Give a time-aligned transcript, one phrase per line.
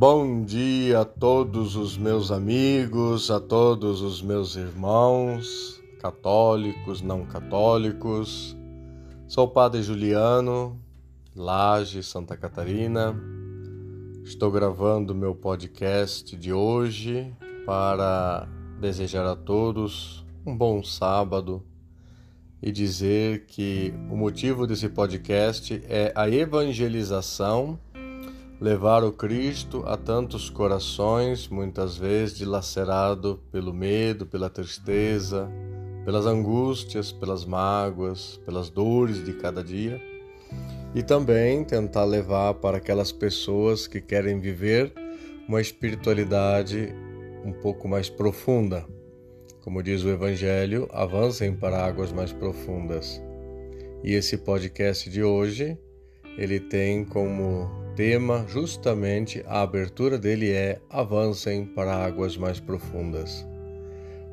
[0.00, 8.56] Bom dia a todos os meus amigos, a todos os meus irmãos, católicos, não católicos.
[9.26, 10.80] Sou o Padre Juliano,
[11.34, 13.12] Laje, Santa Catarina.
[14.22, 17.34] Estou gravando meu podcast de hoje
[17.66, 18.46] para
[18.80, 21.60] desejar a todos um bom sábado
[22.62, 27.80] e dizer que o motivo desse podcast é a evangelização
[28.60, 35.48] levar o Cristo a tantos corações, muitas vezes dilacerado pelo medo, pela tristeza,
[36.04, 40.00] pelas angústias, pelas mágoas, pelas dores de cada dia,
[40.94, 44.92] e também tentar levar para aquelas pessoas que querem viver
[45.46, 46.92] uma espiritualidade
[47.44, 48.84] um pouco mais profunda.
[49.62, 53.20] Como diz o Evangelho, avancem para águas mais profundas.
[54.02, 55.78] E esse podcast de hoje,
[56.38, 63.44] ele tem como tema, justamente a abertura dele é Avancem para águas mais profundas.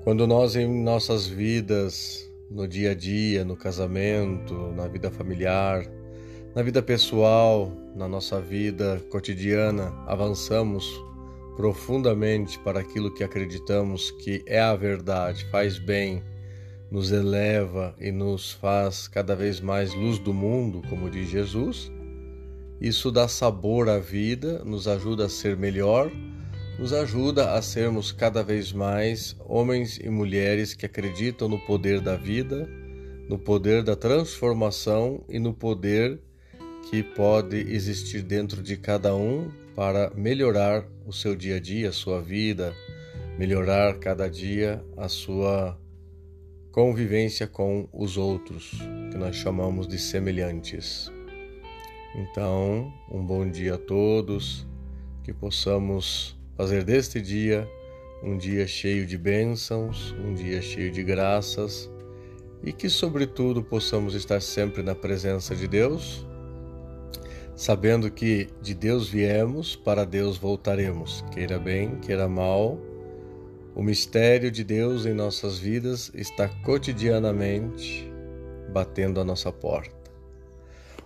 [0.04, 5.84] Quando nós em nossas vidas, no dia a dia, no casamento, na vida familiar,
[6.54, 10.88] na vida pessoal, na nossa vida cotidiana, avançamos
[11.56, 16.22] profundamente para aquilo que acreditamos que é a verdade, faz bem,
[16.92, 21.92] nos eleva e nos faz cada vez mais luz do mundo, como diz Jesus,
[22.80, 26.12] isso dá sabor à vida, nos ajuda a ser melhor,
[26.78, 32.16] nos ajuda a sermos cada vez mais homens e mulheres que acreditam no poder da
[32.16, 32.70] vida,
[33.30, 36.20] no poder da transformação e no poder
[36.90, 41.94] que pode existir dentro de cada um para melhorar o seu dia a dia, a
[41.94, 42.74] sua vida,
[43.38, 45.80] melhorar cada dia a sua
[46.72, 48.72] convivência com os outros,
[49.12, 51.15] que nós chamamos de semelhantes.
[52.18, 54.66] Então, um bom dia a todos,
[55.22, 57.70] que possamos fazer deste dia
[58.24, 61.92] um dia cheio de bênçãos, um dia cheio de graças
[62.64, 66.26] e que, sobretudo, possamos estar sempre na presença de Deus,
[67.54, 72.80] sabendo que de Deus viemos, para Deus voltaremos, queira bem, queira mal.
[73.76, 78.10] O mistério de Deus em nossas vidas está cotidianamente
[78.72, 79.94] batendo a nossa porta.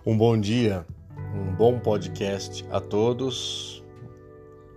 [0.06, 0.86] Um bom dia
[1.34, 3.84] um bom podcast a todos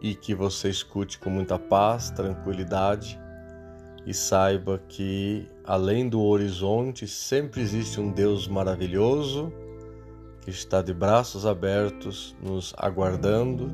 [0.02, 3.20] e que você escute com muita paz, tranquilidade
[4.06, 9.52] e saiba que além do horizonte sempre existe um Deus maravilhoso
[10.42, 13.70] que está de braços abertos, nos aguardando,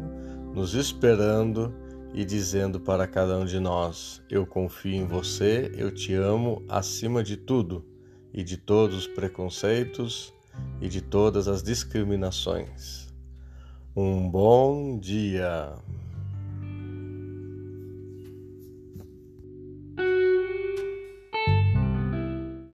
[0.53, 1.73] nos esperando
[2.13, 7.23] e dizendo para cada um de nós: Eu confio em você, eu te amo acima
[7.23, 7.83] de tudo
[8.31, 10.33] e de todos os preconceitos
[10.81, 13.07] e de todas as discriminações.
[13.95, 15.73] Um bom dia.